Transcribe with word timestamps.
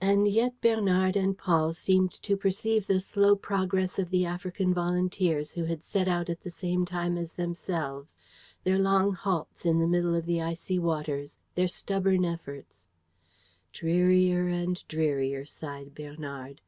And 0.00 0.28
yet 0.28 0.60
Bernard 0.60 1.16
and 1.16 1.36
Paul 1.36 1.72
seemed 1.72 2.12
to 2.22 2.36
perceive 2.36 2.86
the 2.86 3.00
slow 3.00 3.34
progress 3.34 3.98
of 3.98 4.10
the 4.10 4.24
African 4.24 4.72
volunteers 4.72 5.54
who 5.54 5.64
had 5.64 5.82
set 5.82 6.06
out 6.06 6.30
at 6.30 6.42
the 6.42 6.52
same 6.52 6.84
time 6.86 7.18
as 7.18 7.32
themselves, 7.32 8.16
their 8.62 8.78
long 8.78 9.12
halts 9.12 9.66
in 9.66 9.80
the 9.80 9.88
middle 9.88 10.14
of 10.14 10.24
the 10.24 10.40
icy 10.40 10.78
waters, 10.78 11.40
their 11.56 11.66
stubborn 11.66 12.24
efforts. 12.24 12.86
"Drearier 13.72 14.46
and 14.46 14.84
drearier," 14.86 15.44
sighed 15.44 15.96
Bernard. 15.96 16.60